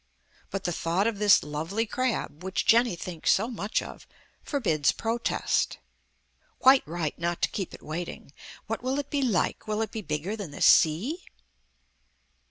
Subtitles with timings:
[0.49, 4.07] But the thought of this lovely crab, which Jenny thinks so much of,
[4.41, 5.77] forbids protest.
[6.57, 8.31] Quite right not to keep it waiting.
[8.65, 9.67] What will it be like?
[9.67, 11.23] Will it be bigger than the sea?